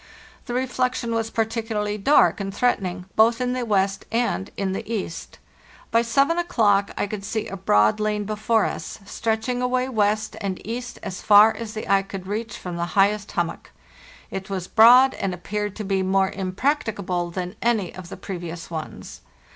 The 0.47 0.55
reflection 0.55 1.13
was 1.13 1.29
particularly 1.29 1.95
dark 1.99 2.39
and 2.39 2.51
threatening, 2.51 3.05
both 3.15 3.39
in 3.39 3.53
the 3.53 3.63
west 3.67 4.03
and 4.11 4.49
in 4.57 4.71
the 4.71 4.91
east. 4.91 5.37
By 5.91 6.01
7 6.01 6.39
o'clock 6.39 6.89
I 6.97 7.05
could 7.05 7.23
see 7.23 7.45
a 7.47 7.55
broad 7.55 7.99
lane 7.99 8.23
before 8.23 8.65
us, 8.65 8.97
stretching 9.05 9.61
away 9.61 9.87
west 9.89 10.35
and 10.41 10.59
east 10.65 10.97
as 11.03 11.21
far 11.21 11.55
as 11.55 11.75
the 11.75 11.87
eye 11.87 12.01
could 12.01 12.25
reach 12.25 12.57
from 12.57 12.77
the 12.77 12.85
highest 12.97 13.33
hummock. 13.33 13.69
It 14.31 14.49
was 14.49 14.67
broad, 14.67 15.13
and 15.13 15.35
appeared 15.35 15.75
to 15.75 15.83
be 15.83 16.01
more 16.01 16.31
impracticable 16.31 17.29
than 17.29 17.55
any 17.61 17.93
of 17.93 18.09
the 18.09 18.17
previous 18.17 18.71
ones. 18.71 19.21